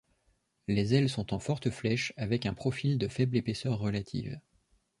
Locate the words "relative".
3.77-4.39